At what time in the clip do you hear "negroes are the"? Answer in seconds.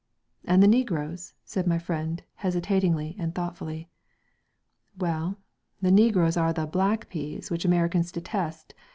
5.91-6.65